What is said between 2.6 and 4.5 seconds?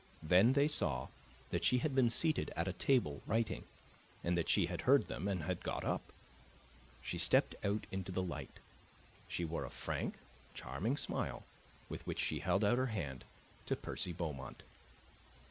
a table writing, and that